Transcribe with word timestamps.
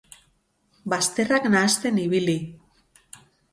Bazterrak 0.93 1.45
nahasten 1.55 2.01
ibili. 2.07 2.37